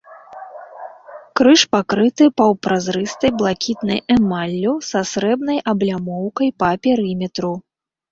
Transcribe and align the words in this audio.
Крыж 1.39 1.63
пакрыты 1.73 2.25
паўпразрыстай 2.41 3.31
блакітнай 3.41 3.99
эмаллю, 4.15 4.73
са 4.89 5.01
срэбнай 5.11 5.59
аблямоўкай 5.73 6.49
па 6.65 6.71
перыметру. 6.89 7.53